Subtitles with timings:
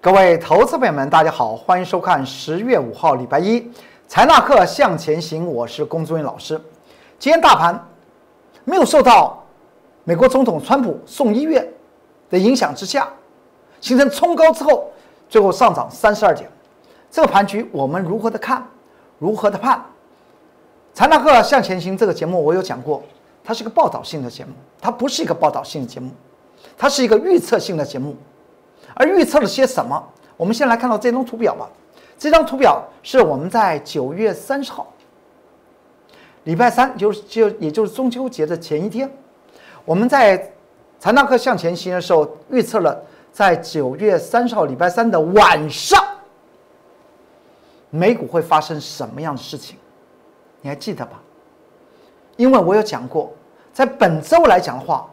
[0.00, 3.68] 各位投资朋友们，大家好，欢迎收看十月五号礼拜一
[4.06, 6.54] 财纳克向前行，我是龚宗云老师。
[7.18, 7.84] 今天大盘
[8.64, 9.42] 没有受到
[10.04, 11.68] 美国总统川普送医院
[12.30, 13.08] 的影响之下，
[13.80, 14.88] 形成冲高之后，
[15.28, 16.48] 最后上涨三十二点。
[17.10, 18.64] 这个盘局我们如何的看，
[19.18, 19.84] 如何的判？
[20.94, 23.02] 财纳克向前行这个节目我有讲过，
[23.42, 26.12] 它是个报道性的节目，它不是一个报道性的节目，
[26.76, 28.16] 它是一个预测性的节目。
[28.98, 30.06] 而预测了些什么？
[30.36, 31.68] 我们先来看到这张图表吧。
[32.18, 34.92] 这张图表是我们在九月三十号，
[36.42, 39.08] 礼拜三，就是就也就是中秋节的前一天，
[39.84, 40.52] 我们在
[40.98, 43.00] 财纳克向前行的时候预测了，
[43.32, 46.04] 在九月三十号礼拜三的晚上，
[47.90, 49.76] 美股会发生什么样的事情？
[50.60, 51.22] 你还记得吧？
[52.36, 53.32] 因为我有讲过，
[53.72, 55.08] 在本周来讲的话，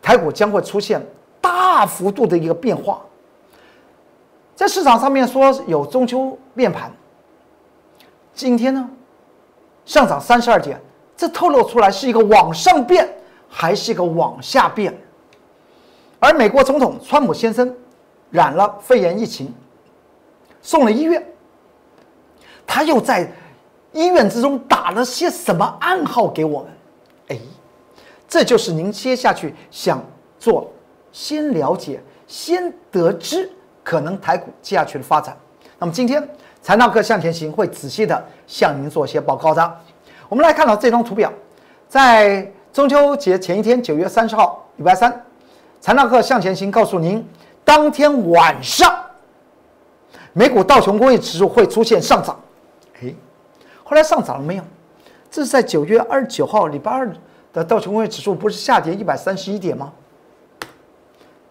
[0.00, 1.00] 台股将会出现
[1.40, 3.00] 大幅度的一个变化。
[4.54, 6.92] 在市场上面说有中秋变盘，
[8.34, 8.88] 今天呢
[9.84, 10.80] 上涨三十二点，
[11.16, 13.08] 这透露出来是一个往上变
[13.48, 14.96] 还是一个往下变？
[16.20, 17.74] 而美国总统川普先生
[18.30, 19.52] 染了肺炎疫情，
[20.60, 21.26] 送了医院，
[22.66, 23.32] 他又在
[23.92, 26.70] 医院之中打了些什么暗号给我们？
[27.28, 27.38] 哎，
[28.28, 30.04] 这就是您接下去想
[30.38, 30.70] 做，
[31.10, 33.50] 先了解，先得知。
[33.82, 35.36] 可能台股接下去的发展，
[35.78, 36.26] 那么今天
[36.60, 39.80] 财纳克向前行会仔细的向您做一些报告的。
[40.28, 41.32] 我们来看到这张图表，
[41.88, 45.24] 在中秋节前一天，九月三十号，礼拜三，
[45.80, 47.26] 财纳克向前行告诉您，
[47.64, 48.94] 当天晚上
[50.32, 52.38] 美股道琼工业指数会出现上涨。
[53.02, 53.12] 哎，
[53.82, 54.64] 后来上涨了没有？
[55.30, 57.12] 这是在九月二十九号礼拜二
[57.52, 59.92] 的道琼工业指数不是下跌一百三十一点吗？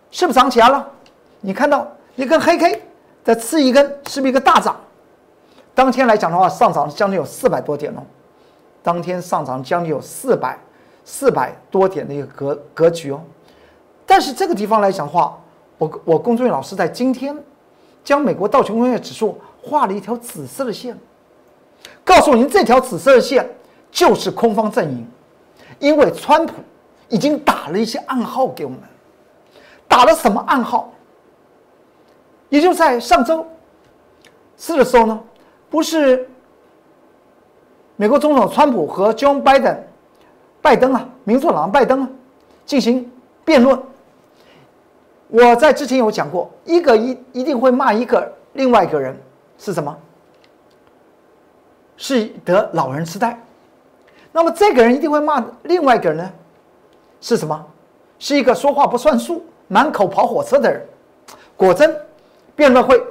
[0.09, 0.87] 是不是涨起来了？
[1.41, 1.85] 你看到？
[2.15, 2.83] 一根黑 K
[3.23, 4.79] 再刺一根，是不是一个大涨？
[5.73, 8.03] 当天来讲的话，上涨将近有四百多点哦。
[8.83, 10.57] 当天上涨将近有四百
[11.05, 13.21] 四百多点的一个格格局哦。
[14.05, 15.39] 但是这个地方来讲的话，
[15.77, 17.35] 我我龚俊老师在今天
[18.03, 20.97] 将美国道琼工业指数画了一条紫色的线，
[22.03, 23.49] 告诉您这条紫色的线
[23.91, 25.07] 就是空方阵营，
[25.79, 26.55] 因为川普
[27.07, 28.79] 已经打了一些暗号给我们，
[29.87, 30.91] 打了什么暗号？
[32.51, 33.47] 也就在上周
[34.57, 35.17] 四的时候呢，
[35.69, 36.29] 不是
[37.95, 39.77] 美国总统川普和 John Biden
[40.61, 42.09] 拜登啊，民主党拜登啊
[42.65, 43.09] 进行
[43.45, 43.81] 辩论。
[45.29, 49.17] 我在之前有讲过，一个一一定会骂一个另外一个人
[49.57, 49.97] 是什么？
[51.95, 53.41] 是得老人痴呆。
[54.33, 56.29] 那么这个人一定会骂另外一个人呢？
[57.21, 57.65] 是什么？
[58.19, 60.85] 是一个说话不算数、满口跑火车的人。
[61.55, 61.95] 果真。
[62.61, 63.03] 辩论会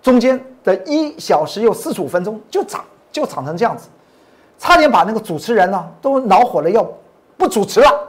[0.00, 3.88] 中间的一小时又四十五分钟就涨就涨成这样子，
[4.56, 6.88] 差点把那个主持人呢都恼火了，要
[7.36, 8.08] 不主持了。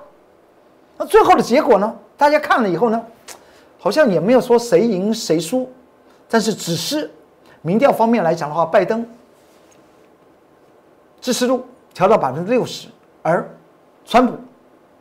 [0.96, 1.92] 那最后的结果呢？
[2.16, 3.04] 大家看了以后呢，
[3.80, 5.68] 好像也没有说谁赢谁输，
[6.30, 7.10] 但是只是
[7.64, 9.04] 民调方面来讲的话，拜登
[11.20, 11.66] 支持度
[11.96, 12.90] 调到百分之六十，
[13.24, 13.50] 而
[14.06, 14.38] 川普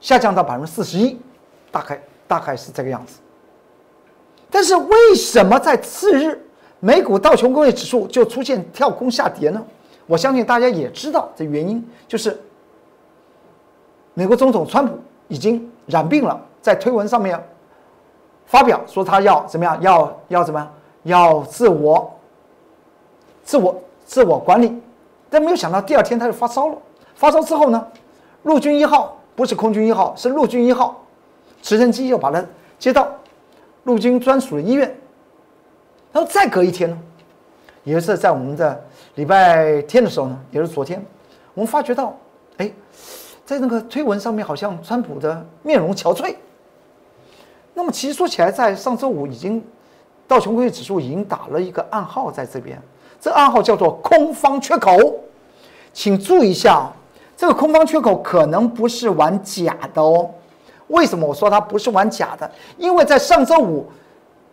[0.00, 1.20] 下降到百分之四十一，
[1.70, 3.18] 大概大概是这个样子。
[4.50, 6.40] 但是为什么在次日
[6.80, 9.62] 美股道琼工业指数就出现跳空下跌呢？
[10.06, 12.38] 我相信大家也知道，这原因就是
[14.14, 14.96] 美国总统川普
[15.26, 17.42] 已经染病了，在推文上面
[18.46, 22.08] 发表说他要怎么样，要要怎么样，要自我
[23.42, 23.74] 自我
[24.04, 24.72] 自我管理，
[25.28, 26.76] 但没有想到第二天他就发烧了。
[27.16, 27.86] 发烧之后呢，
[28.44, 31.02] 陆军一号不是空军一号，是陆军一号
[31.62, 32.44] 直升机又把他
[32.78, 33.08] 接到。
[33.86, 34.94] 陆军专属的医院，
[36.12, 36.98] 然后再隔一天呢，
[37.84, 41.00] 也是在我们的礼拜天的时候呢，也是昨天，
[41.54, 42.12] 我们发觉到，
[42.56, 42.68] 哎，
[43.44, 46.34] 在那个推文上面好像川普的面容憔悴。
[47.74, 49.64] 那么其实说起来，在上周五已经
[50.26, 52.82] 道琼工业指数已经打了一个暗号在这边，
[53.20, 54.98] 这暗号叫做空方缺口，
[55.92, 56.90] 请注意一下，
[57.36, 60.28] 这个空方缺口可能不是玩假的哦。
[60.88, 62.50] 为什么我说它不是玩假的？
[62.78, 63.86] 因为在上周五，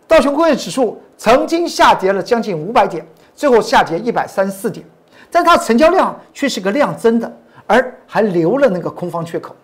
[0.08, 4.84] 道琼工业指数曾经下跌了将近五百点，最后下跌一百三十四点，
[5.30, 7.32] 但它成交量却是个量增的，
[7.66, 9.54] 而还留了那个空方缺口。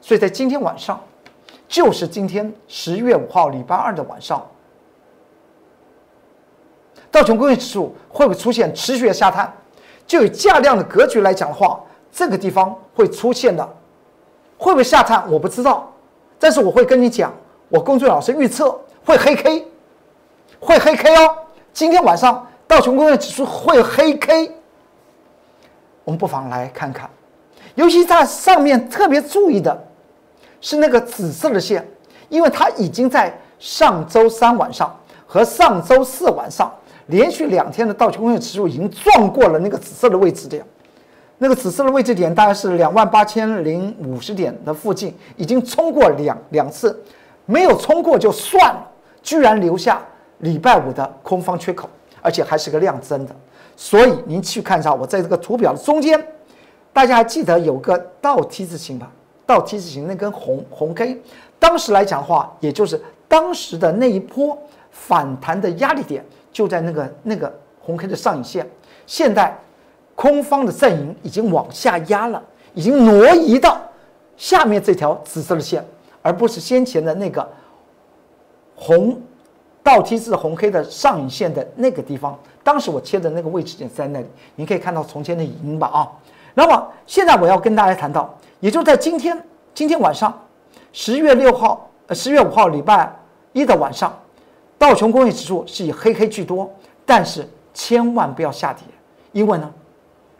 [0.00, 1.00] 所以在今天晚上，
[1.68, 4.44] 就是今天十月五号礼拜二的晚上，
[7.10, 9.52] 道琼工业指数会不会出现持续的下探？
[10.06, 11.80] 就以价量的格局来讲的话，
[12.10, 13.64] 这个地方会出现的，
[14.56, 15.30] 会不会下探？
[15.30, 15.92] 我不知道。
[16.38, 17.34] 但是我会跟你讲，
[17.68, 18.70] 我工作老师预测
[19.04, 19.66] 会黑 K，
[20.60, 21.34] 会黑 K 哦。
[21.72, 24.52] 今天晚上道琼工业指数会黑 K，
[26.04, 27.08] 我们不妨来看看。
[27.74, 29.86] 尤其在上面特别注意的
[30.60, 31.86] 是那个紫色的线，
[32.28, 34.96] 因为它已经在上周三晚上
[35.26, 36.72] 和上周四晚上
[37.06, 40.64] 连续两天的道琼工业指数已经撞过了那个紫色的位置点。
[41.40, 47.00] 那个紫色的位置点大概是两万八千零五十点的附近，已经冲过两两次，
[47.46, 48.90] 没有冲过就算了，
[49.22, 50.02] 居然留下
[50.38, 51.88] 礼拜五的空方缺口，
[52.20, 53.34] 而且还是个量增的。
[53.76, 56.20] 所以您去看一下，我在这个图表的中间，
[56.92, 59.08] 大家还记得有个倒 T 字形吧？
[59.46, 61.22] 倒 T 字形那根红红 K，
[61.60, 64.58] 当时来讲的话，也就是当时的那一波
[64.90, 68.68] 反弹的压力点就在那个那个红 K 的上影线，
[69.06, 69.56] 现在。
[70.18, 72.42] 空方的阵营已经往下压了，
[72.74, 73.80] 已经挪移到
[74.36, 75.84] 下面这条紫色的线，
[76.22, 77.48] 而不是先前的那个
[78.74, 79.16] 红
[79.80, 82.36] 倒 T 字红黑的上影线的那个地方。
[82.64, 84.26] 当时我切的那个位置点在那里，
[84.56, 86.10] 你可以看到从前的影音吧啊。
[86.52, 89.40] 那么现在我要跟大家谈到，也就在今天
[89.72, 90.36] 今天晚上，
[90.92, 93.14] 十月六号呃十月五号礼拜
[93.52, 94.12] 一的晚上，
[94.76, 96.68] 道琼工业指数是以黑黑居多，
[97.06, 98.82] 但是千万不要下跌，
[99.30, 99.72] 因为呢。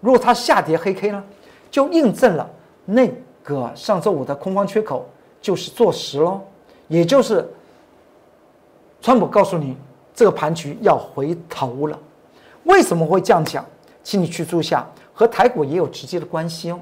[0.01, 1.23] 如果它下跌黑 K 呢，
[1.71, 2.49] 就印证了
[2.85, 3.11] 那
[3.43, 5.09] 个上周五的空方缺口
[5.41, 6.41] 就是坐实喽，
[6.87, 7.49] 也就是
[9.01, 9.77] 川普告诉你
[10.15, 11.99] 这个盘局要回头了。
[12.65, 13.65] 为什么会这样讲？
[14.05, 16.81] 请你去注意下，和台股也有直接的关系哦。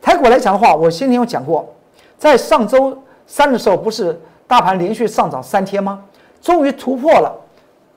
[0.00, 1.72] 台股来讲的话，我先前有讲过，
[2.16, 6.02] 在上周三的时候，不是大盘连续上涨三天吗？
[6.40, 7.34] 终于突破了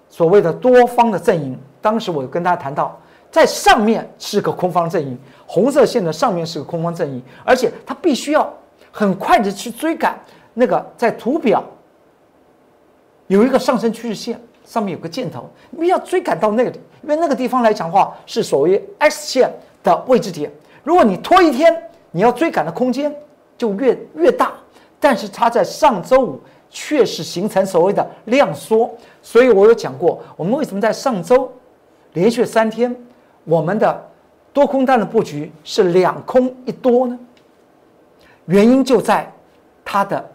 [0.09, 1.57] 所谓的多方的阵营。
[1.81, 2.99] 当时我有跟大家谈到。
[3.31, 8.51] 在上面是个空方阵营，红色线的上面是个空方阵营，而且它必须要
[8.91, 10.19] 很快的去追赶
[10.53, 11.63] 那个在图表
[13.27, 19.53] 有一个上升趋势线，上面有个箭头，你要追赶到那里，因为那个地方来讲的话是所谓 X 线
[19.83, 20.51] 的位置点。
[20.83, 23.15] 如果你拖一天，你要追赶的空间
[23.57, 24.53] 就越越大。
[24.99, 28.89] 但是它在上周五确实形成所谓的量缩，
[29.21, 31.49] 所以我有讲过，我们为什么在上周
[32.13, 32.93] 连续三天。
[33.45, 34.09] 我们的
[34.53, 37.17] 多空单的布局是两空一多呢，
[38.45, 39.31] 原因就在
[39.85, 40.27] 它的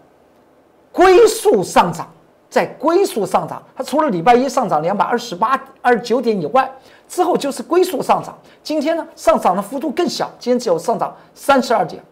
[0.91, 2.07] 龟速上涨，
[2.49, 6.69] 在龟速上涨，它除了礼拜一上涨两百二十八二十九点以外，
[7.07, 8.37] 之后就是龟速上涨。
[8.63, 12.03] 今天呢，上涨的幅度更小，今天只有上涨三十二点。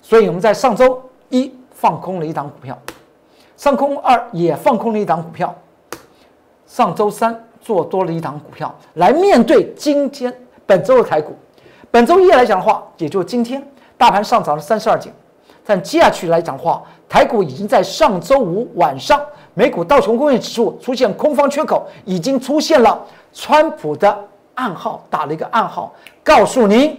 [0.00, 2.78] 所以我们在上周一放空了一档股票，
[3.56, 5.54] 上空二也放空了一档股票，
[6.66, 7.44] 上周三。
[7.60, 10.32] 做多了一档股票来面对今天
[10.66, 11.34] 本周的台股，
[11.90, 13.66] 本周一来讲的话，也就是今天
[13.96, 15.14] 大盘上涨了三十二点，
[15.64, 19.20] 但接下去来讲的话，台股已经在上周五晚上，
[19.54, 23.02] 美股道琼工业指数出现空方缺口，已经出现了
[23.32, 24.16] 川普的
[24.54, 26.98] 暗号，打了一个暗号，告诉您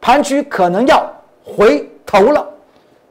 [0.00, 1.08] 盘局可能要
[1.44, 2.44] 回头了，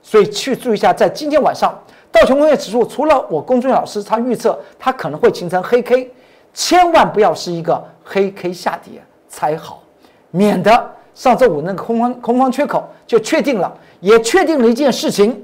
[0.02, 1.74] 所以去注意一下，在今天晚上
[2.12, 6.12] 道琼工业指数，除了我公众老师他预测它可能会形成黑 K。
[6.58, 9.00] 千万不要是一个黑 K 下跌
[9.30, 9.84] 才好，
[10.32, 15.40] 免得上周五那个空方空方缺口就确定了，也确定了一件事情。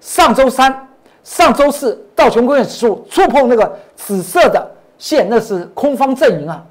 [0.00, 0.88] 上周三、
[1.24, 6.64] 上周四道琼工业指数触碰那个紫色的线，那是空方阵营啊，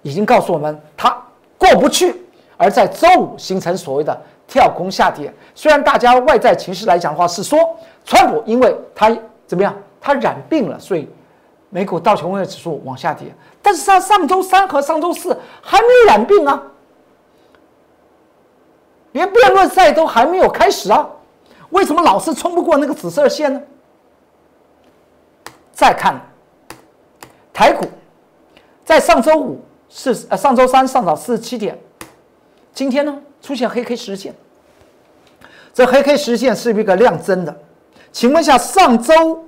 [0.00, 1.14] 已经告诉我们它
[1.58, 2.16] 过不去，
[2.56, 5.30] 而在周五形成所谓的跳空下跌。
[5.54, 7.58] 虽然大家外在情势来讲的话是说，
[8.06, 9.14] 川普因为他
[9.46, 11.06] 怎么样，他染病了，所以。
[11.76, 16.62] 美股道琼工业指数往下跌，但是上上周三和上周四还没有染病啊，
[19.12, 21.06] 连辩论赛都还没有开始啊，
[21.68, 23.60] 为什么老是冲不过那个紫色线呢？
[25.70, 26.18] 再看
[27.52, 27.84] 台股，
[28.82, 31.78] 在上周五是呃上周三上涨四十七点，
[32.72, 34.34] 今天呢出现黑 K 实线，
[35.74, 37.54] 这黑 K 实线是一个量增的，
[38.12, 39.44] 请问一下上周。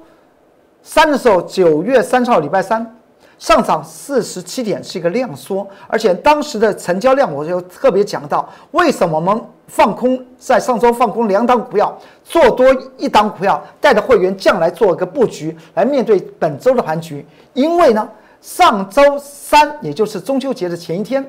[0.82, 2.96] 三的时候，九月三号礼拜三
[3.38, 12.66] 上涨四十七点，是一个量缩，而且当时的成交量我就特别讲到，为什么我们放空在上周放空两档股票，做多
[12.96, 17.24] 一档股票，带着会员将来做一个布局，来面对本周的盘局。
[17.52, 18.08] 因为呢，
[18.40, 21.24] 上周三也就是中秋节的前一天，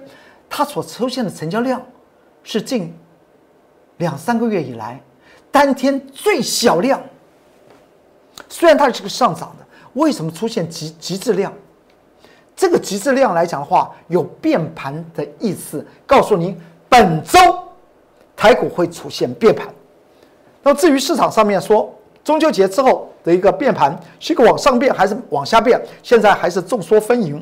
[0.49, 1.79] 它所出现的成交量
[2.43, 2.91] 是近
[3.97, 4.99] 两三个月以来
[5.51, 6.99] 当天最小量。
[8.47, 11.51] 虽然它是个上涨的，为什么出现极极致量？
[12.55, 17.39] 这个极致量来讲的话，有变盘的意思，告诉您本周
[18.35, 19.67] 台股会出现变盘。
[20.61, 27.41] 那至于市场上面说中秋节之后的一个变盘，是一个往上变还是往下变，现在还是众说纷纭。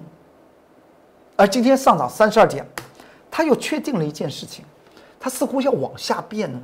[1.36, 2.64] 而今天上涨三十二点，
[3.32, 4.64] 它又确定了一件事情，
[5.20, 6.60] 它似乎要往下变呢，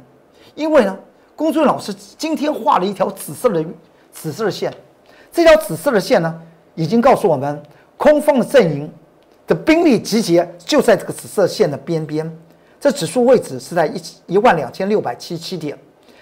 [0.53, 0.95] 因为呢，
[1.35, 3.65] 龚俊老师今天画了一条紫色的
[4.13, 4.73] 紫色的线，
[5.31, 6.39] 这条紫色的线呢，
[6.75, 7.61] 已经告诉我们，
[7.97, 8.89] 空方的阵营
[9.45, 12.37] 的兵力集结就在这个紫色线的边边。
[12.79, 15.77] 这指数位置是在一一万两千六百七十七点。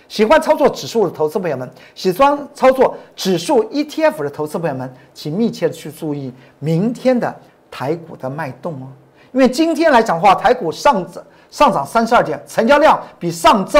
[0.07, 7.33] 喜欢操作指数的投资朋友们，喜欢操作指数 ETF 的投资朋友们，请密切的去注意明天的
[7.69, 8.87] 台股的脉动哦。
[9.31, 13.79] 因为今天来讲的话，台股上涨上涨三十二点，成交量比上周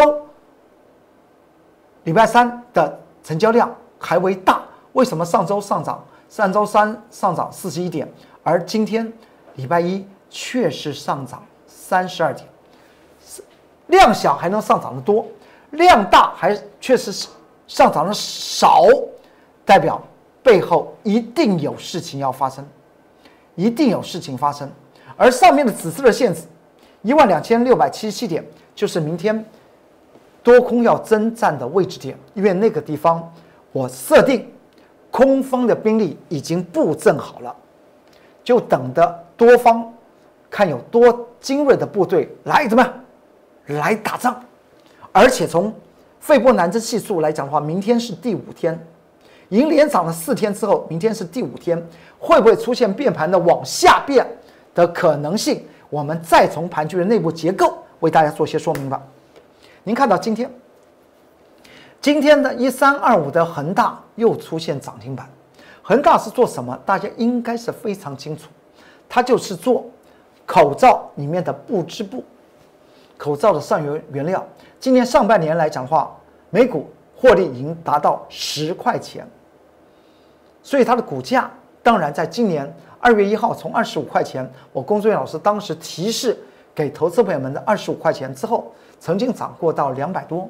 [2.06, 3.70] 礼拜三的成交量
[4.02, 4.62] 还为大。
[4.94, 6.04] 为什么上周上涨？
[6.28, 8.10] 上周三上涨四十一点，
[8.42, 9.12] 而今天
[9.56, 12.48] 礼拜一却是上涨三十二点。
[13.88, 15.28] 量小还能上涨的多，
[15.72, 17.28] 量大还确实是
[17.68, 18.86] 上涨的少，
[19.66, 20.02] 代表
[20.42, 22.66] 背后一定有事情要发生，
[23.56, 24.72] 一定有事情发生。
[25.18, 26.48] 而上面的紫色的线子，
[27.02, 28.42] 一万两千六百七十七点，
[28.74, 29.46] 就是明天
[30.42, 33.30] 多空要征战的位置点，因为那个地方
[33.72, 34.50] 我设定
[35.10, 37.56] 空方的兵力已经布阵好了，
[38.44, 39.92] 就等着多方
[40.50, 42.94] 看有多精锐的部队来怎么样。
[43.68, 44.44] 来打仗，
[45.12, 45.74] 而且从
[46.20, 48.78] 费波南兹系数来讲的话，明天是第五天，
[49.50, 51.82] 银连涨了四天之后，明天是第五天，
[52.20, 54.28] 会不会出现变盘的往下变
[54.74, 55.64] 的可能性？
[55.90, 59.02] 我们再从盘局的内部结构为大家做些说明吧。
[59.84, 60.52] 您看到今天，
[62.02, 65.30] 今天的一三二五的恒大又出现涨停板，
[65.84, 66.76] 恒大是做什么？
[66.84, 68.50] 大家应该是非常清楚，
[69.08, 69.86] 它就是做
[70.48, 72.24] 口罩里面的布织布。
[73.18, 74.44] 口罩的上游原料，
[74.80, 76.12] 今年上半年来讲的话，
[76.50, 79.24] 每股获利已经达到十块钱，
[80.64, 81.52] 所以它的股价
[81.84, 86.36] 当然在今年二月一号从二十五块钱，我龚作员老师当时提示
[86.74, 90.50] 给投资朋友们的二十五块钱之后，曾经涨过到两百多，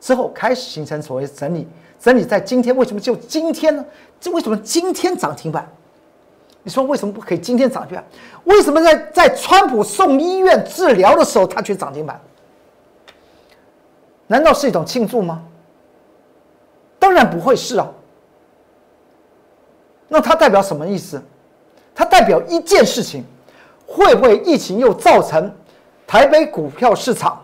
[0.00, 1.68] 之后开始形成所谓整理，
[2.00, 3.84] 整理在今天为什么就今天呢？
[4.20, 5.70] 这为什么今天涨停板？
[6.62, 8.04] 你说为什么不可以今天涨停板？
[8.44, 12.20] 为什么在在川普送医院治疗的时候，它却涨停板？
[14.26, 15.42] 难道是一种庆祝吗？
[16.98, 17.90] 当然不会是啊。
[20.08, 21.22] 那它代表什么意思？
[21.94, 23.24] 它代表一件事情：
[23.86, 25.52] 会不会疫情又造成
[26.06, 27.42] 台北股票市场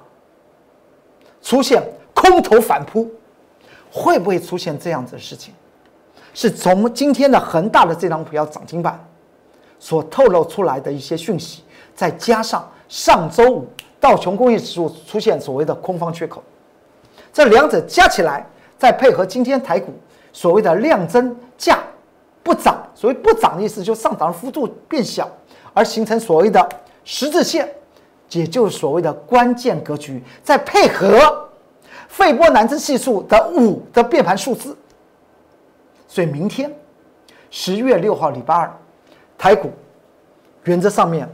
[1.43, 1.83] 出现
[2.17, 3.07] 空头反扑？
[3.93, 5.55] 会不会出现这样子的事情？
[6.35, 8.99] 是从今天的恒大的这张股票涨停板
[9.79, 11.63] 所透露出来的一些讯息，
[11.95, 13.67] 再加上上周五
[14.01, 16.43] 道琼工业指数出现所谓的空方缺口，
[17.33, 18.47] 这两者加起来，
[18.77, 19.93] 再配合今天台股
[20.33, 21.79] 所谓的量增价
[22.43, 25.31] 不涨，所谓不涨的意思就上涨幅度变小，
[25.73, 26.69] 而形成所谓的
[27.05, 27.67] 十字线，
[28.31, 31.46] 也就是所谓的关键格局，再配合
[32.17, 34.75] 费波南兹系数的五的变盘数字。
[36.09, 36.73] 所以明天
[37.51, 38.73] 十月六号礼拜二，
[39.37, 39.71] 台股
[40.65, 41.29] 原则上面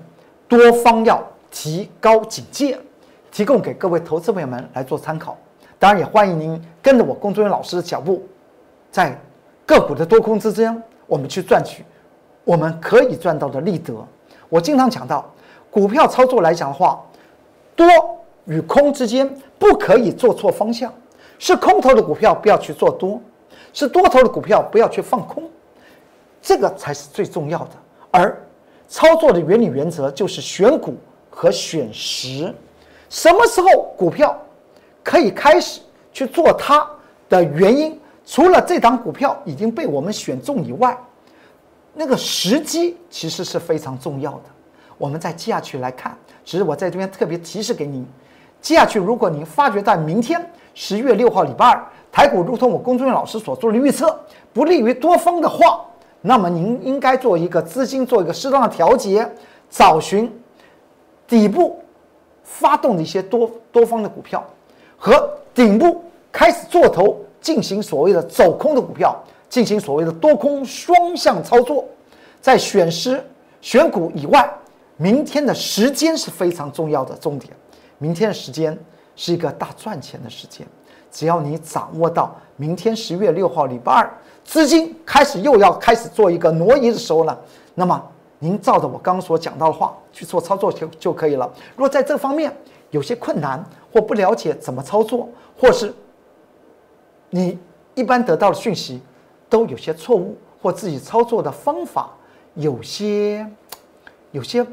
[0.49, 1.23] 多方要
[1.53, 2.77] 提高警戒，
[3.31, 5.39] 提供给各位投资朋友们来做参考。
[5.79, 8.27] 当然也欢迎您跟着我龚作人员老师的脚步，
[8.91, 9.17] 在
[9.65, 11.85] 个股的多空之间，我们去赚取
[12.43, 13.95] 我们可以赚到的利得。
[14.49, 15.33] 我经常讲到，
[15.71, 17.01] 股票操作来讲的话，
[17.77, 17.87] 多
[18.46, 20.92] 与空之间不可以做错方向，
[21.38, 23.20] 是空头的股票不要去做多。
[23.75, 25.49] 是多头的股票，不要去放空，
[26.42, 27.70] 这个才是最重要的。
[28.11, 28.38] 而
[28.87, 30.94] 操作的原理原则就是选股
[31.30, 32.54] 和选时。
[33.08, 34.38] 什么时候股票
[35.02, 35.80] 可以开始
[36.12, 36.87] 去做它
[37.30, 40.94] 的原因，除了这档股票已经被我们选中以外，
[41.94, 44.42] 那个时机其实是非常重要的。
[44.99, 48.06] 我们再接下去来看，只是我在这边特别提示给您：
[48.62, 51.85] 接下去如果您发觉在明天十月六号礼拜二。
[52.12, 54.14] 台股如同我龚忠元老师所做的预测，
[54.52, 55.81] 不利于多方的话，
[56.21, 59.26] 那么您应该做一个资金做一个适当的调节，
[59.71, 60.31] 找寻
[61.26, 61.81] 底部
[62.42, 64.45] 发动的一些多多方的股票，
[64.99, 71.83] 和顶部开始做头进行所谓的走空的股票，进行所谓的多空双向操作。
[72.42, 73.25] 在选时
[73.62, 74.47] 选股以外，
[74.99, 77.50] 明天的时间是非常重要的重点。
[78.02, 78.76] 明天的时间
[79.14, 80.66] 是一个大赚钱的时间。
[81.09, 87.40] 只要你掌握到明天十月六号礼拜二，资金开始又要开始做一个挪移的时候了，
[87.76, 88.02] 那么
[88.40, 91.49] 您照着我刚刚所讲到的话去做操作就就可以了。
[91.76, 92.52] 如果在这方面
[92.90, 95.94] 有些困难或不了解怎么操作，或是
[97.30, 97.56] 你
[97.94, 99.00] 一般得到的讯息
[99.49, 102.11] 都有些错误，或自己操作的方法
[102.54, 103.47] 有些
[104.32, 104.66] 有些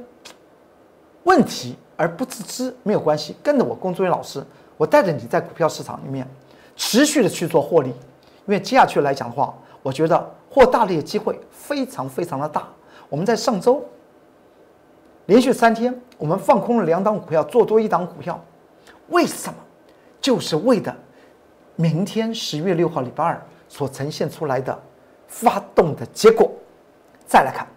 [1.26, 4.42] 问题而不自知，没有关系，跟着我工作人员老师，
[4.78, 6.26] 我带着你在股票市场里面
[6.78, 7.96] 持续的去做获利，因
[8.46, 9.54] 为接下去来讲的话，
[9.84, 12.66] 我觉得获大利的机会非常非常的大。
[13.10, 13.84] 我们在上周
[15.26, 18.42] 连续三天，我们放空了两档股票，做多一档股票，
[19.10, 19.56] 为什么？
[20.22, 20.96] 就是为的
[21.76, 24.82] 明天十月六号礼拜二所呈现出来的
[25.28, 26.50] 发动的结果。
[27.28, 27.68] 再来看，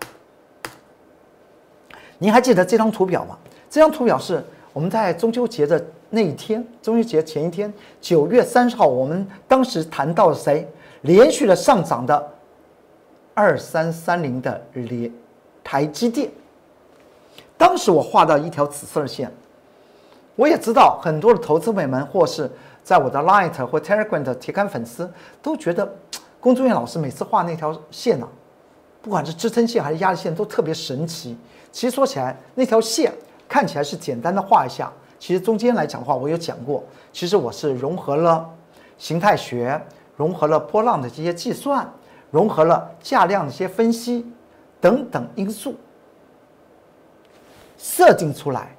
[2.19, 3.37] 您还记得这张图表吗？
[3.73, 12.31] 这张图表示我们在中秋节的那一天，中秋节前一天，九月三十号，我们当时谈到谁连续的上涨的
[13.33, 15.11] 二三三零的连
[15.65, 16.31] 台积电。
[17.57, 19.33] 当时我画到一条紫色的线。
[20.37, 22.51] 我也知道很多的投资朋友们，或是
[22.85, 25.11] 在我的 Light 或 Telegram 的铁杆粉丝，
[25.41, 25.91] 都觉得
[26.39, 28.29] 龚忠元老师每次画那条线呢，
[29.01, 31.39] 不管是支撑线还是压力线，都特别神奇。
[31.71, 33.11] 其实说起来，那条线
[33.53, 36.83] 看起来是简单的画一下，其实中间来讲的话，我有讲过，
[37.13, 38.49] 其实我是融合了
[38.97, 39.79] 形态学，
[40.17, 41.87] 融合了波浪的这些计算，
[42.31, 44.27] 融合了价量的一些分析
[44.81, 45.75] 等等因素，
[47.77, 48.75] 设定出来。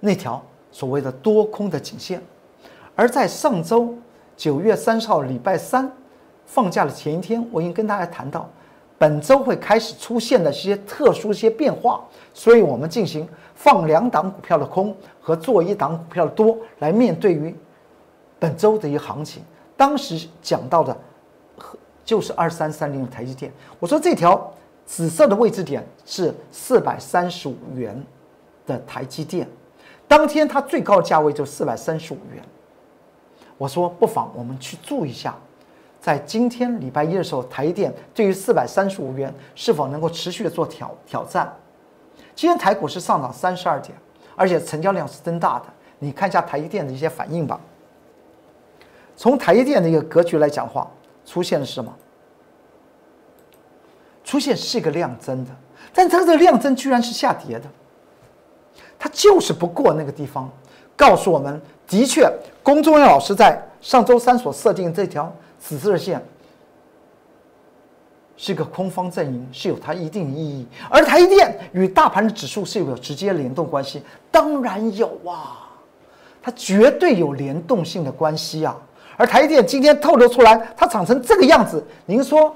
[0.00, 2.22] 那条所谓的多空的颈线，
[2.94, 3.94] 而在上周
[4.36, 5.90] 九月三十号礼拜三
[6.44, 8.50] 放假的前一天，我已经跟大家谈到，
[8.98, 17.54] 本周会开始出现的一些特殊一些变化，所以我们进行放两档股票的空和做一档股票的多，来面对于
[18.38, 19.42] 本周的一个行情。
[19.76, 20.96] 当时讲到的
[21.58, 24.50] 和，就是二三三零的台积电，我说这条
[24.86, 28.02] 紫色的位置点是四百三十五元
[28.66, 29.46] 的台积电。
[30.08, 32.42] 当天它最高价位就四百三十五元，
[33.58, 35.36] 我说不妨我们去注一下，
[36.06, 41.52] 在今天礼拜一的时候，台电对于四百三十五元是否能够持续的做挑挑战。
[42.32, 43.92] 今天台股是上涨三十二点，
[44.36, 45.64] 而且成交量是增大的。
[45.98, 47.60] 你看一下台积电的一些反应吧。
[49.16, 50.88] 从台积电的一个格局来讲话，
[51.24, 51.92] 出现的是什么？
[54.22, 55.50] 出现是一个量增的，
[55.92, 57.64] 但它的量增居然是下跌的。
[58.96, 60.48] 它就是不过那个地方，
[60.94, 65.34] 告诉我们，的确，龚忠元老师在上周三所设定这条
[65.66, 66.24] 紫色线，
[68.36, 70.64] 是一个空方阵营，是有它一定的意义。
[70.88, 74.00] 而台积电与大盘的指数是有直接联动关系，
[74.30, 75.66] 当然有啊，
[76.40, 78.76] 它绝对有联动性的关系啊。
[79.16, 82.54] 而台积电今天透露出来，它长成这个样子，您说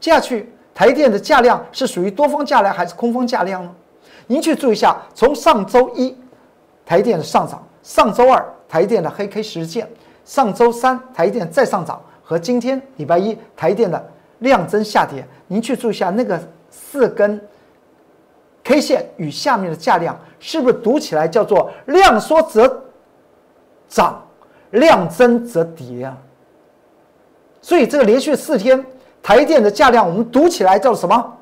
[0.00, 3.72] 接下去台电的价量是属于多方价量还是空方价量呢？
[4.26, 6.16] 您去注意一下，从上周一
[6.84, 9.88] 台电的上涨，上周二台电的黑 K 十日线，
[10.24, 16.38] 上周三台电再上涨，和今天礼拜一台电的量增下跌，您去注意一下那个
[16.68, 17.40] 四根
[18.62, 22.84] K 线与下面的价量，是不是读起来叫做量缩则
[23.88, 24.22] 涨，
[24.72, 26.18] 量增则跌啊？
[27.62, 28.84] 所以这个连续四天
[29.22, 31.34] 台电的价量，我们读起来叫做什么？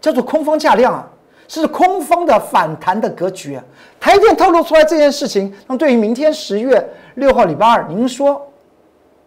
[0.00, 1.10] 叫做空方价量啊。
[1.48, 3.64] 是空方的反弹的格局，啊
[3.98, 8.52] 台电透露出来这件事情，那对于明天十月六号礼拜二，您说，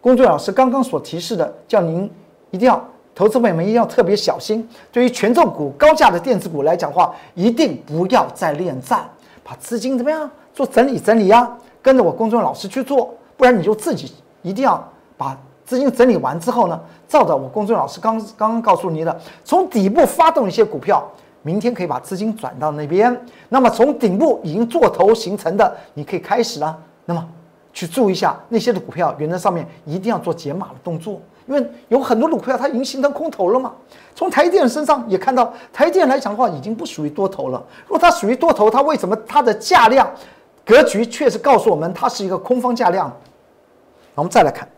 [0.00, 2.10] 公众老师刚刚所提示的，叫您
[2.50, 2.82] 一定要，
[3.14, 4.66] 投资朋友们一定要特别小心。
[4.90, 9.08] 对于权重股、高价的电子股来讲话，一定不要再恋战，
[9.44, 11.56] 把资金怎么样做整理整理呀？
[11.82, 14.82] 跟着我公众老师去做，不然你就自己一定要
[15.16, 21.06] 把资金整理完之后呢，照着我公众老师刚刚告诉你的，从底部发动一些股票。
[21.42, 26.78] 明天可以把资金转到那边，那么从顶部已经做头形成的，你可以开始了。
[27.06, 27.28] 那么
[27.72, 33.72] 去注意一下那些的股票，原则上面一定要做解码的动作，因为有很多的股票它已经形成空头了嘛。
[34.14, 37.62] 从台电身上也看到，台电来讲的话，已经不属于多头了。
[37.86, 40.10] 如果它属于多头，它为什么它的价量
[40.64, 43.14] 格局确实告诉我们它是一个空方价量？
[44.14, 44.68] 我们再来看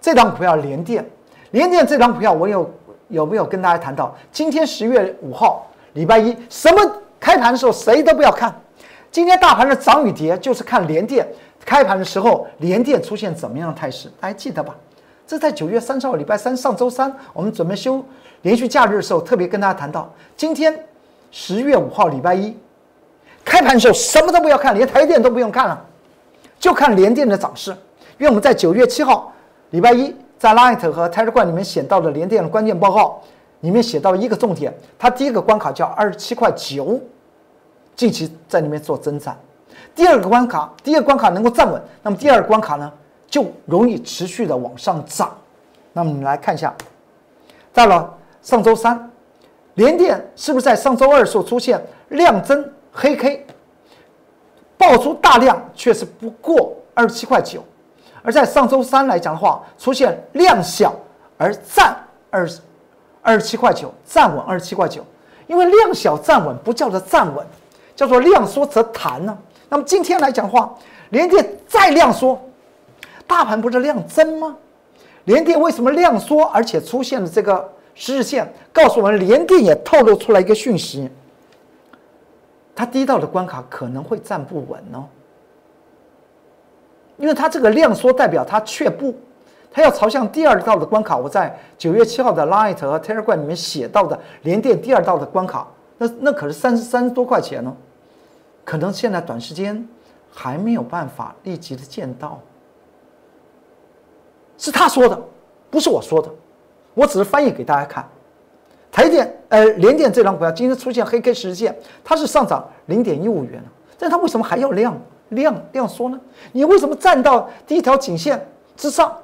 [0.00, 1.08] 这张股票联电，
[1.50, 2.70] 联电这张股票我有。
[3.08, 4.12] 有没有跟大家谈到？
[4.32, 6.84] 今天十月五号，礼拜一，什么
[7.20, 8.52] 开盘的时候谁都不要看。
[9.16, 11.26] 今天大盘的涨与跌，就是看联电
[11.64, 14.76] 开盘的时候，联电出现怎么样的态势，大家记得吧？
[15.26, 18.04] 这在九月三十号，礼拜三，上周三，我们准备休
[18.42, 20.78] 连续假日的时候，特别跟大家谈到，今天
[21.30, 22.54] 十月五号，礼拜一，
[23.42, 25.82] 开盘的时候什么都不要看，连台电都不用看了，
[26.60, 27.70] 就看联电的涨势。
[28.18, 29.32] 因为我们在九月七号，
[29.70, 30.14] 礼拜一。
[30.38, 33.22] 在 Light 和 Telegram 里面写到的联电的关键报告，
[33.60, 37.00] 里面写到一个重点，它第一个关卡叫二十七块九，
[37.96, 39.36] 近期在里面做增长。
[39.94, 42.92] 第二个关卡，第一个关卡能够站稳，那么第二个关卡呢，
[43.26, 45.34] 就容易持续的往上涨。
[45.92, 46.74] 那么你来看一下，
[47.72, 49.10] 到了上周三，
[49.74, 53.46] 联电是不是在上周二时候出现量增黑 K，
[54.76, 57.64] 爆出大量，却是不过二十七块九，
[58.22, 60.94] 而在上周三来讲的话，出现量小
[61.38, 61.96] 而站
[62.28, 62.46] 二
[63.22, 65.02] 二十七块九，站稳二十七块九，
[65.46, 67.46] 因为量小站稳不叫做站稳，
[67.96, 69.36] 叫做量缩则弹呢。
[69.68, 70.72] 那么今天来讲话，
[71.10, 72.38] 联电再量缩，
[73.26, 74.56] 大盘不是量增吗？
[75.24, 81.10] 联电为什么量缩，而且出现了这个十日线，告诉我们联电也透露出来一个讯息，
[82.76, 85.06] 它低到的关卡可能会站不稳哦，
[87.16, 89.12] 因为它这个量缩代表它却步，
[89.72, 91.16] 它要朝向第二道的关卡。
[91.16, 95.66] 我在九月七号的 Light 和 Telegram 里面写到的联电第二道的关卡，
[95.98, 97.74] 那那可是三十三十多块钱呢，
[98.66, 99.88] 可能现在短时间
[100.28, 102.40] 还没有办法立即的见到。
[104.58, 105.16] 是他说的，
[105.70, 106.28] 不是我说的，
[106.92, 108.04] 我只是翻译给大家看。
[108.90, 113.62] 台电呃，联电这张股票今天出现黑 K 十日线，它是上涨零点一五元
[113.96, 114.98] 但它为什么还要量
[115.28, 116.18] 量量缩呢？
[116.50, 118.44] 你为什么站到第一条颈线
[118.76, 119.16] 之上，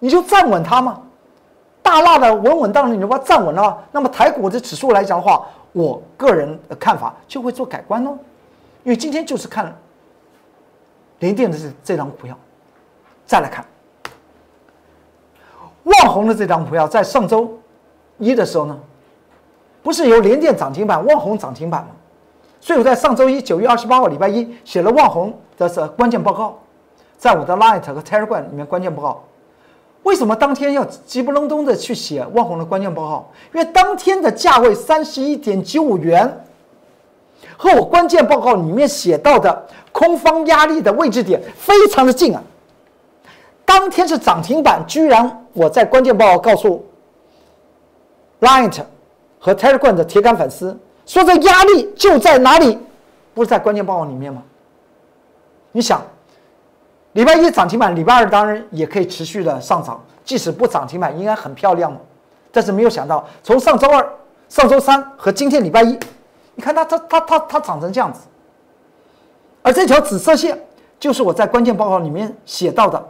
[0.00, 1.00] 你就站稳它吗？
[1.80, 8.18] 大大的稳稳当当，你把它站稳了，那么台股的指数来讲的话，我个人的看法就会做改观哦，
[8.84, 9.76] 因为今天就是看
[11.18, 12.38] 联电的这这张股票，
[13.26, 13.64] 再来看。
[15.84, 17.58] 万宏的这张股票在上周
[18.18, 18.78] 一的时候呢，
[19.82, 21.88] 不是由联电涨停板、万宏涨停板吗？
[22.60, 26.58] 所以我在上周一九月二十八号礼拜一写了万宏的是关键报告，
[27.18, 29.24] 在我的 Light 和 Telegram 里面关键报告。
[30.02, 33.30] 为什么当天要急不隆咚的去写万宏的关键报告？
[33.52, 36.44] 因为当天的价位三十一点九五元，
[37.56, 42.42] 和我关键报告里面写到的空方压力的位置点非常的近啊。
[43.64, 46.84] 当天是涨停板，居然我在关键报告告诉
[48.40, 48.78] Light
[49.38, 52.78] 和 Telegram 的铁杆粉丝说，这压力就在哪里？
[53.32, 54.42] 不是在关键报告里面吗？
[55.72, 56.02] 你想，
[57.14, 61.96] 礼拜一涨停板，礼拜二当然也可以持续的上涨，即使不涨停板，应该很漂亮
[62.52, 64.08] 但是没有想到，从上周二、
[64.48, 65.98] 上周三和今天礼拜一，
[66.54, 68.20] 你看它它它它它长成这样子，
[69.62, 70.58] 而这条紫色线
[70.98, 73.08] 就是我在关键报告里面写到的。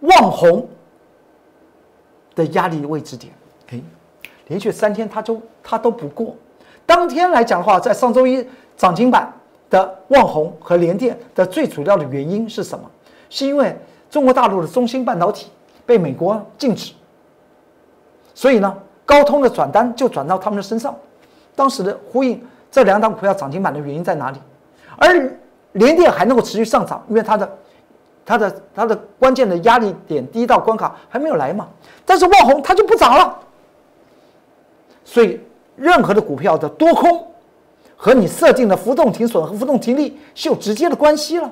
[0.00, 0.66] 望红
[2.34, 3.30] 的压力位置点，
[3.70, 3.78] 哎，
[4.46, 6.34] 连续三天它就它都不过。
[6.86, 8.42] 当天来讲的话，在上周一
[8.78, 9.30] 涨停板
[9.68, 12.90] 的望红和联电的最主要的原因是什么？
[13.28, 13.78] 是因为
[14.10, 15.50] 中国大陆的中芯半导体
[15.84, 16.94] 被美国禁止，
[18.34, 20.96] 所以呢，高通的转单就转到他们的身上。
[21.60, 24.38] 当时的呼应这两档股票涨停板的原因在哪里？
[24.96, 25.30] 而
[25.72, 27.58] 联电还能够持续上涨，因为它的。
[28.22, 31.66] 它的它的关键的压力点第一道关卡还没有来嘛？
[32.06, 33.36] 但是万宏它就不涨了，
[35.04, 35.40] 所以
[35.74, 37.26] 任何的股票的多空
[37.96, 41.50] 和你设定的浮动停损和浮动停利是有直接的关系了。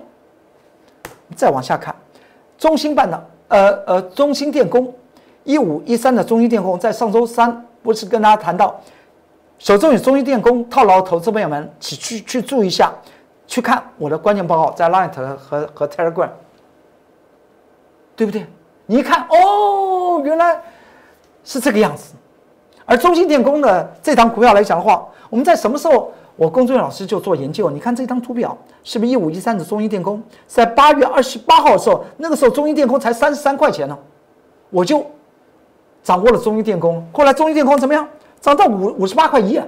[1.35, 1.93] 再往下看，
[2.57, 4.95] 中芯半导呃呃中芯电工
[5.43, 8.79] 一五一三的中芯电工在上周三不是跟大家谈到，
[9.59, 12.93] 手中有中芯电工套牢投资朋友们去去去注意一下，
[13.47, 16.31] 去看我的关键报告在 Light 和和 Telegram。
[18.17, 18.45] 对不对？
[18.87, 20.61] 你一看，哦，原来
[21.45, 22.15] 是这个样子。
[22.85, 26.11] 而中信电工的这张股票来讲的话，我们在什么时候？
[26.35, 27.69] 我龚俊老师就做研究。
[27.69, 30.23] 你看这张图表，是不是一五一三的中信电工？
[30.47, 33.99] 在八月二十八号的时候，那个时候中信电工才三十三块钱呢，
[34.71, 35.05] 我就
[36.03, 37.05] 掌握了中信电工。
[37.13, 38.09] 后来中信电工怎么样？
[38.41, 39.61] 涨到五五十八块一。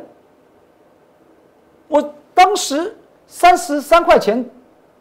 [1.89, 4.49] 我当时三十三块钱。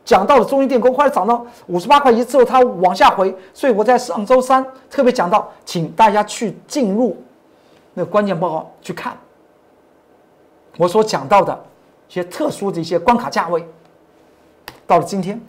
[0.05, 7.15] 讲到了中芯电工，后来涨到五十八块一之后，它往下回，所以我在上周三特别讲到，请大家去进入
[7.93, 9.15] 那个关键报告去看
[10.77, 11.53] 我所讲到的
[12.07, 13.63] 一些特殊的一些关卡价位。
[14.87, 15.39] 到了今天，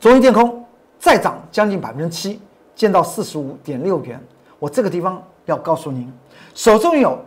[0.00, 0.64] 中芯电工
[0.98, 2.40] 再涨将近百分之七，
[2.74, 4.18] 见到四十五点六元。
[4.58, 6.12] 我这个地方要告诉您，
[6.54, 7.18] 手中有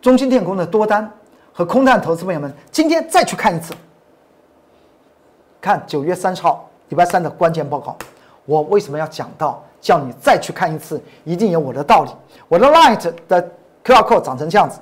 [0.00, 1.10] 中芯电工的多单。
[1.52, 3.74] 和空单投资朋友们，今天再去看一次，
[5.60, 7.94] 看九月三十号礼拜三的关键报告。
[8.46, 11.02] 我为什么要讲到叫你再去看一次？
[11.24, 12.10] 一定有我的道理。
[12.48, 13.42] 我的 Light 的
[13.84, 14.78] QR Code 长成这样子，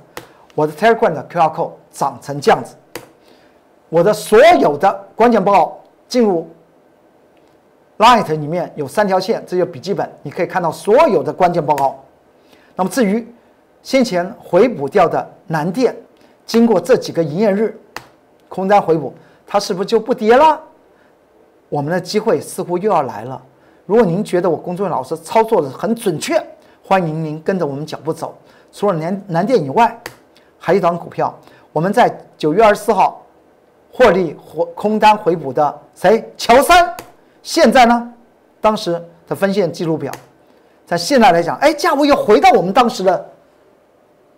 [0.55, 2.77] 我的 Telegram 的 QR Code 长成这样子，
[3.89, 6.49] 我的所有的关键报告进入
[7.97, 11.99] Light 里面有三条线，这就笔记本，你可以看到所有的关键报告。
[12.79, 13.27] 那么至于
[13.83, 15.95] 先前回补掉的南电。
[16.47, 17.77] 经过这几个营业日，
[18.49, 19.13] 空单回补，
[19.45, 20.59] 它是不是就不跌了？
[21.69, 23.43] 我们的机会似乎又要来了。
[23.85, 26.41] 如果您觉得我龚忠元老师操作的很准确，
[26.83, 28.39] 欢迎您跟着我们脚步走。
[28.73, 30.01] 除了南南电以外，
[30.57, 31.37] 还有一档股票，
[31.73, 33.21] 我们在九月二十四号
[33.93, 36.33] 获利或空单回补的谁？
[36.37, 36.97] 乔三。
[37.43, 38.15] 现在呢，
[38.61, 40.13] 当时的分线记录表，
[40.89, 43.31] 在现在来讲，哎，价位又回到我们当时的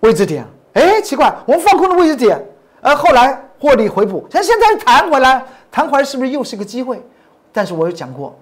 [0.01, 0.45] 位置点。
[0.73, 2.45] 哎，奇怪，我们放空的位置点，
[2.81, 7.01] 而后来获利回补，像现在又弹回来，弹回来是不是又是个机会？
[7.53, 8.37] 但是我有讲过，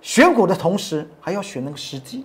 [0.00, 2.24] 选股的同时还要选那个时机，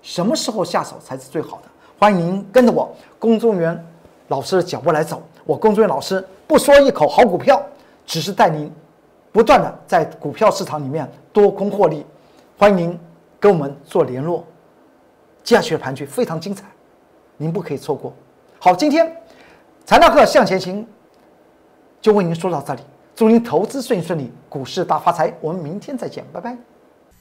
[0.00, 1.62] 什么时候下手才是最好的？
[1.98, 3.84] 欢迎您跟着我龚忠元
[4.28, 5.20] 老师的脚步来走。
[5.44, 7.60] 我龚忠元老师不说一口好股票，
[8.06, 8.72] 只是带您
[9.32, 12.06] 不断的在股票市场里面多空获利。
[12.56, 12.98] 欢迎您
[13.38, 14.44] 跟我们做联络。
[15.42, 16.64] 接下去的盘局非常精彩，
[17.36, 18.12] 您不可以错过。
[18.58, 19.10] 好，今天
[19.84, 20.86] 材料课向前行
[22.00, 22.80] 就为您说到这里，
[23.14, 25.32] 祝您投资顺顺利，股市大发财。
[25.40, 26.56] 我们明天再见，拜拜。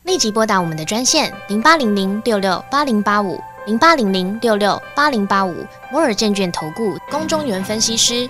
[0.03, 3.39] 立即拨打我们的专线零八零零六六八零八五。
[3.65, 5.55] 零八零零六六八零八五
[5.91, 8.29] 摩尔证券投顾龚中原分析师，